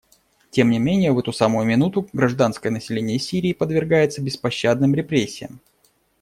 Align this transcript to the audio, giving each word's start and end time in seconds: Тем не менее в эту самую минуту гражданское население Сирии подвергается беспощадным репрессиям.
Тем 0.49 0.71
не 0.71 0.79
менее 0.79 1.11
в 1.11 1.19
эту 1.19 1.31
самую 1.31 1.67
минуту 1.67 2.09
гражданское 2.11 2.71
население 2.71 3.19
Сирии 3.19 3.53
подвергается 3.53 4.19
беспощадным 4.19 4.95
репрессиям. 4.95 5.59